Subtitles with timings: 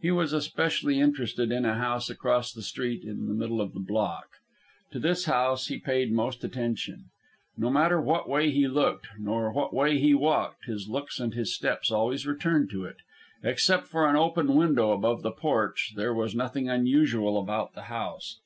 [0.00, 3.78] He was especially interested in a house across the street in the middle of the
[3.78, 4.26] block.
[4.90, 7.04] To this house he paid most attention.
[7.56, 11.54] No matter what way he looked, nor what way he walked, his looks and his
[11.54, 12.96] steps always returned to it.
[13.44, 18.40] Except for an open window above the porch, there was nothing unusual about the house.